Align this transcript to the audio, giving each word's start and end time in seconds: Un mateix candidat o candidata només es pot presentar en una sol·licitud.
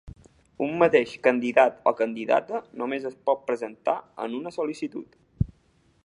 Un 0.67 0.71
mateix 0.83 1.11
candidat 1.27 1.75
o 1.91 1.93
candidata 1.99 2.61
només 2.83 3.05
es 3.11 3.19
pot 3.31 3.45
presentar 3.51 3.95
en 4.27 4.39
una 4.39 4.55
sol·licitud. 4.59 5.21